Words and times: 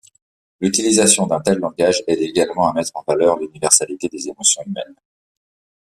L'utilisation 0.61 1.27
d'un 1.27 1.41
tel 1.41 1.59
langage 1.59 2.01
aide 2.07 2.21
également 2.21 2.67
à 2.67 2.73
mettre 2.73 2.89
en 2.95 3.03
valeur 3.07 3.37
l'universalité 3.37 4.07
des 4.07 4.29
émotions 4.29 4.63
humaines. 4.65 4.95